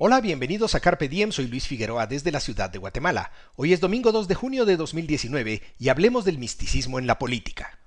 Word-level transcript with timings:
Hola, 0.00 0.20
bienvenidos 0.20 0.76
a 0.76 0.80
Carpe 0.80 1.08
Diem, 1.08 1.32
soy 1.32 1.48
Luis 1.48 1.66
Figueroa 1.66 2.06
desde 2.06 2.30
la 2.30 2.38
ciudad 2.38 2.70
de 2.70 2.78
Guatemala. 2.78 3.32
Hoy 3.56 3.72
es 3.72 3.80
domingo 3.80 4.12
2 4.12 4.28
de 4.28 4.36
junio 4.36 4.64
de 4.64 4.76
2019 4.76 5.60
y 5.76 5.88
hablemos 5.88 6.24
del 6.24 6.38
misticismo 6.38 7.00
en 7.00 7.08
la 7.08 7.18
política. 7.18 7.80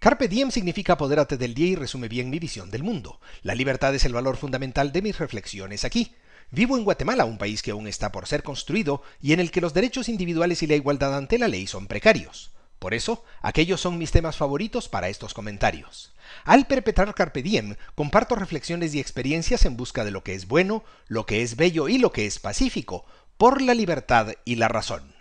Carpe 0.00 0.26
Diem 0.26 0.50
significa 0.50 0.94
apodérate 0.94 1.36
del 1.36 1.54
día 1.54 1.68
y 1.68 1.76
resume 1.76 2.08
bien 2.08 2.30
mi 2.30 2.40
visión 2.40 2.68
del 2.72 2.82
mundo. 2.82 3.20
La 3.42 3.54
libertad 3.54 3.94
es 3.94 4.04
el 4.04 4.12
valor 4.12 4.36
fundamental 4.36 4.90
de 4.90 5.02
mis 5.02 5.20
reflexiones 5.20 5.84
aquí. 5.84 6.16
Vivo 6.50 6.76
en 6.76 6.82
Guatemala, 6.82 7.24
un 7.24 7.38
país 7.38 7.62
que 7.62 7.70
aún 7.70 7.86
está 7.86 8.10
por 8.10 8.26
ser 8.26 8.42
construido 8.42 9.04
y 9.22 9.34
en 9.34 9.38
el 9.38 9.52
que 9.52 9.60
los 9.60 9.72
derechos 9.72 10.08
individuales 10.08 10.64
y 10.64 10.66
la 10.66 10.74
igualdad 10.74 11.16
ante 11.16 11.38
la 11.38 11.46
ley 11.46 11.68
son 11.68 11.86
precarios. 11.86 12.55
Por 12.78 12.94
eso, 12.94 13.24
aquellos 13.40 13.80
son 13.80 13.98
mis 13.98 14.10
temas 14.10 14.36
favoritos 14.36 14.88
para 14.88 15.08
estos 15.08 15.32
comentarios. 15.32 16.14
Al 16.44 16.66
perpetrar 16.66 17.14
Carpe 17.14 17.42
Diem, 17.42 17.76
comparto 17.94 18.34
reflexiones 18.34 18.94
y 18.94 19.00
experiencias 19.00 19.64
en 19.64 19.76
busca 19.76 20.04
de 20.04 20.10
lo 20.10 20.22
que 20.22 20.34
es 20.34 20.46
bueno, 20.46 20.84
lo 21.06 21.24
que 21.24 21.42
es 21.42 21.56
bello 21.56 21.88
y 21.88 21.98
lo 21.98 22.12
que 22.12 22.26
es 22.26 22.38
pacífico, 22.38 23.06
por 23.38 23.62
la 23.62 23.74
libertad 23.74 24.34
y 24.44 24.56
la 24.56 24.68
razón. 24.68 25.14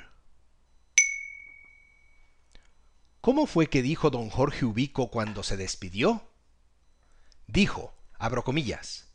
¿Cómo 3.22 3.48
fue 3.48 3.68
que 3.68 3.82
dijo 3.82 4.12
don 4.12 4.30
Jorge 4.30 4.66
Ubico 4.66 5.10
cuando 5.10 5.42
se 5.42 5.58
despidió? 5.58 6.30
Dijo, 7.48 7.96
abro 8.20 8.44
comillas, 8.44 9.08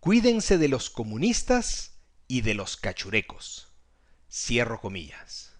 cuídense 0.00 0.58
de 0.58 0.68
los 0.68 0.90
comunistas 0.90 1.92
y 2.26 2.40
de 2.40 2.54
los 2.54 2.76
cachurecos. 2.76 3.68
Cierro 4.28 4.80
comillas. 4.80 5.53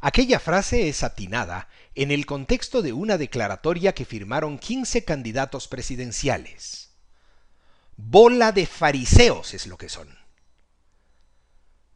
Aquella 0.00 0.40
frase 0.40 0.88
es 0.88 1.02
atinada 1.02 1.68
en 1.94 2.10
el 2.10 2.24
contexto 2.24 2.80
de 2.80 2.92
una 2.92 3.18
declaratoria 3.18 3.94
que 3.94 4.06
firmaron 4.06 4.58
15 4.58 5.04
candidatos 5.04 5.68
presidenciales. 5.68 6.92
Bola 7.96 8.52
de 8.52 8.64
fariseos 8.66 9.52
es 9.52 9.66
lo 9.66 9.76
que 9.76 9.90
son. 9.90 10.18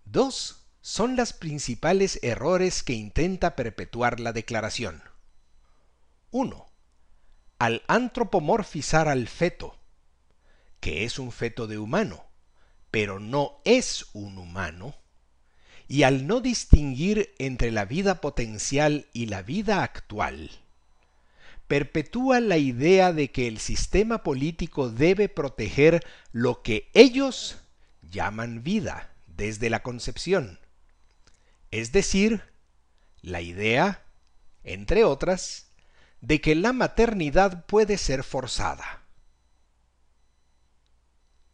Dos 0.04 0.66
son 0.82 1.16
las 1.16 1.32
principales 1.32 2.18
errores 2.22 2.82
que 2.82 2.92
intenta 2.92 3.56
perpetuar 3.56 4.20
la 4.20 4.34
declaración. 4.34 5.02
1. 6.30 6.66
Al 7.58 7.82
antropomorfizar 7.86 9.08
al 9.08 9.28
feto, 9.28 9.78
que 10.80 11.04
es 11.04 11.18
un 11.18 11.32
feto 11.32 11.66
de 11.66 11.78
humano, 11.78 12.26
pero 12.90 13.18
no 13.18 13.62
es 13.64 14.06
un 14.12 14.36
humano, 14.36 14.94
y 15.88 16.02
al 16.02 16.26
no 16.26 16.40
distinguir 16.40 17.34
entre 17.38 17.70
la 17.70 17.84
vida 17.84 18.20
potencial 18.20 19.06
y 19.12 19.26
la 19.26 19.42
vida 19.42 19.82
actual, 19.82 20.50
perpetúa 21.66 22.40
la 22.40 22.56
idea 22.56 23.12
de 23.12 23.30
que 23.30 23.46
el 23.48 23.58
sistema 23.58 24.22
político 24.22 24.90
debe 24.90 25.28
proteger 25.28 26.04
lo 26.32 26.62
que 26.62 26.90
ellos 26.94 27.58
llaman 28.02 28.62
vida 28.62 29.14
desde 29.26 29.70
la 29.70 29.82
concepción. 29.82 30.58
Es 31.70 31.92
decir, 31.92 32.42
la 33.20 33.40
idea, 33.40 34.04
entre 34.62 35.04
otras, 35.04 35.68
de 36.20 36.40
que 36.40 36.54
la 36.54 36.72
maternidad 36.72 37.66
puede 37.66 37.98
ser 37.98 38.22
forzada. 38.22 39.02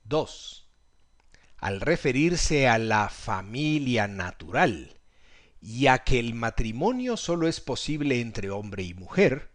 2 0.04 0.59
al 1.60 1.80
referirse 1.80 2.68
a 2.68 2.78
la 2.78 3.08
familia 3.10 4.08
natural 4.08 4.98
y 5.60 5.88
a 5.88 5.98
que 5.98 6.18
el 6.18 6.34
matrimonio 6.34 7.16
solo 7.16 7.46
es 7.48 7.60
posible 7.60 8.20
entre 8.20 8.50
hombre 8.50 8.82
y 8.82 8.94
mujer, 8.94 9.50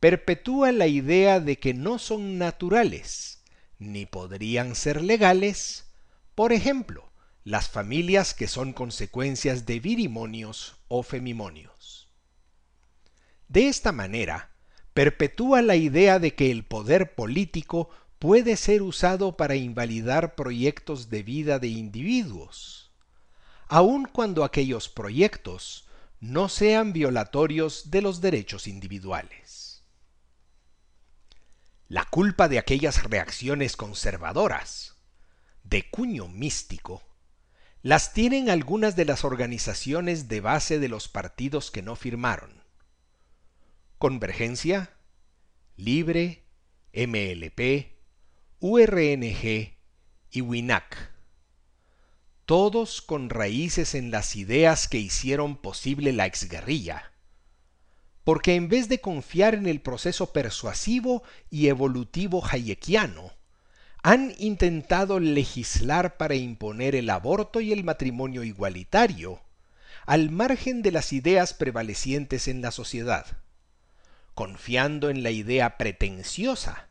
perpetúa 0.00 0.72
la 0.72 0.86
idea 0.86 1.40
de 1.40 1.58
que 1.58 1.74
no 1.74 1.98
son 1.98 2.38
naturales, 2.38 3.42
ni 3.78 4.06
podrían 4.06 4.74
ser 4.74 5.02
legales, 5.02 5.90
por 6.34 6.52
ejemplo, 6.52 7.12
las 7.44 7.68
familias 7.68 8.34
que 8.34 8.48
son 8.48 8.72
consecuencias 8.72 9.66
de 9.66 9.78
virimonios 9.78 10.76
o 10.88 11.02
femimonios. 11.02 12.08
De 13.48 13.68
esta 13.68 13.92
manera, 13.92 14.50
perpetúa 14.94 15.60
la 15.60 15.76
idea 15.76 16.18
de 16.18 16.34
que 16.34 16.50
el 16.50 16.64
poder 16.64 17.14
político 17.14 17.90
puede 18.18 18.56
ser 18.56 18.82
usado 18.82 19.36
para 19.36 19.56
invalidar 19.56 20.34
proyectos 20.34 21.10
de 21.10 21.22
vida 21.22 21.58
de 21.58 21.68
individuos, 21.68 22.90
aun 23.68 24.06
cuando 24.06 24.44
aquellos 24.44 24.88
proyectos 24.88 25.88
no 26.20 26.48
sean 26.48 26.92
violatorios 26.92 27.90
de 27.90 28.02
los 28.02 28.20
derechos 28.20 28.66
individuales. 28.66 29.84
La 31.88 32.04
culpa 32.04 32.48
de 32.48 32.58
aquellas 32.58 33.04
reacciones 33.04 33.76
conservadoras, 33.76 34.96
de 35.62 35.88
cuño 35.88 36.26
místico, 36.28 37.02
las 37.82 38.12
tienen 38.12 38.50
algunas 38.50 38.96
de 38.96 39.04
las 39.04 39.24
organizaciones 39.24 40.26
de 40.26 40.40
base 40.40 40.80
de 40.80 40.88
los 40.88 41.08
partidos 41.08 41.70
que 41.70 41.82
no 41.82 41.94
firmaron. 41.94 42.64
Convergencia, 43.98 44.96
Libre, 45.76 46.46
MLP, 46.92 47.95
URNG 48.68 49.76
y 50.32 50.40
WINAC, 50.40 51.12
todos 52.46 53.00
con 53.00 53.30
raíces 53.30 53.94
en 53.94 54.10
las 54.10 54.34
ideas 54.34 54.88
que 54.88 54.98
hicieron 54.98 55.56
posible 55.56 56.12
la 56.12 56.26
exguerrilla, 56.26 57.12
porque 58.24 58.56
en 58.56 58.68
vez 58.68 58.88
de 58.88 59.00
confiar 59.00 59.54
en 59.54 59.68
el 59.68 59.80
proceso 59.80 60.32
persuasivo 60.32 61.22
y 61.48 61.68
evolutivo 61.68 62.44
hayekiano, 62.44 63.34
han 64.02 64.34
intentado 64.36 65.20
legislar 65.20 66.16
para 66.16 66.34
imponer 66.34 66.96
el 66.96 67.08
aborto 67.10 67.60
y 67.60 67.70
el 67.70 67.84
matrimonio 67.84 68.42
igualitario, 68.42 69.42
al 70.06 70.32
margen 70.32 70.82
de 70.82 70.90
las 70.90 71.12
ideas 71.12 71.54
prevalecientes 71.54 72.48
en 72.48 72.62
la 72.62 72.72
sociedad, 72.72 73.26
confiando 74.34 75.08
en 75.08 75.22
la 75.22 75.30
idea 75.30 75.78
pretenciosa 75.78 76.85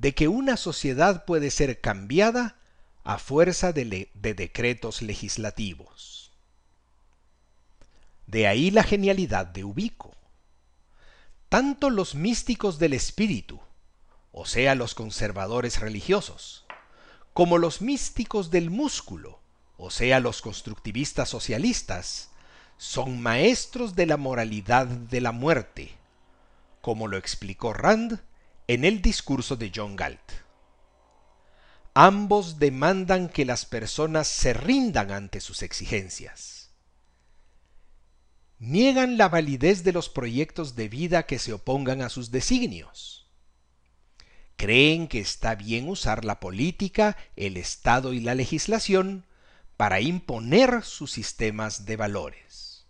de 0.00 0.14
que 0.14 0.28
una 0.28 0.56
sociedad 0.56 1.26
puede 1.26 1.50
ser 1.50 1.82
cambiada 1.82 2.56
a 3.04 3.18
fuerza 3.18 3.74
de, 3.74 4.08
de, 4.14 4.34
decretos 4.34 5.02
legislativos. 5.02 6.32
De 8.26 8.46
ahí 8.46 8.70
la 8.70 8.82
genialidad 8.82 9.44
de 9.44 9.64
Ubico. 9.64 10.14
Tanto 11.50 11.90
los 11.90 12.14
místicos 12.14 12.78
del 12.78 12.94
espíritu, 12.94 13.60
o 14.32 14.46
sea, 14.46 14.74
los 14.74 14.94
conservadores 14.94 15.80
religiosos, 15.80 16.64
como 17.34 17.58
los 17.58 17.82
místicos 17.82 18.50
del 18.50 18.70
músculo, 18.70 19.38
o 19.76 19.90
sea, 19.90 20.18
los 20.20 20.40
constructivistas 20.40 21.28
socialistas, 21.28 22.30
son 22.78 23.20
maestros 23.20 23.96
de 23.96 24.06
la 24.06 24.16
moralidad 24.16 24.86
de 24.86 25.20
la 25.20 25.32
muerte, 25.32 25.94
como 26.80 27.06
lo 27.06 27.18
explicó 27.18 27.74
Rand 27.74 28.22
en 28.70 28.84
el 28.84 29.02
discurso 29.02 29.56
de 29.56 29.72
John 29.74 29.96
Galt. 29.96 30.30
Ambos 31.92 32.60
demandan 32.60 33.28
que 33.28 33.44
las 33.44 33.66
personas 33.66 34.28
se 34.28 34.52
rindan 34.52 35.10
ante 35.10 35.40
sus 35.40 35.64
exigencias. 35.64 36.70
Niegan 38.60 39.18
la 39.18 39.28
validez 39.28 39.82
de 39.82 39.92
los 39.92 40.08
proyectos 40.08 40.76
de 40.76 40.88
vida 40.88 41.24
que 41.24 41.40
se 41.40 41.52
opongan 41.52 42.00
a 42.00 42.10
sus 42.10 42.30
designios. 42.30 43.28
Creen 44.54 45.08
que 45.08 45.18
está 45.18 45.56
bien 45.56 45.88
usar 45.88 46.24
la 46.24 46.38
política, 46.38 47.16
el 47.34 47.56
Estado 47.56 48.12
y 48.12 48.20
la 48.20 48.36
legislación 48.36 49.26
para 49.76 50.00
imponer 50.00 50.84
sus 50.84 51.10
sistemas 51.10 51.86
de 51.86 51.96
valores. 51.96 52.86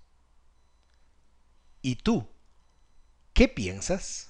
¿Y 1.80 1.96
tú? 1.96 2.28
¿Qué 3.32 3.48
piensas? 3.48 4.29